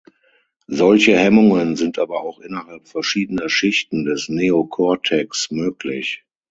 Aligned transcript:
Solche 0.65 1.15
Hemmungen 1.15 1.75
sind 1.75 1.99
aber 1.99 2.21
auch 2.23 2.39
innerhalb 2.39 2.87
verschiedener 2.87 3.49
Schichten 3.49 4.03
des 4.03 4.29
Neocortex 4.29 5.51
möglich. 5.51 6.25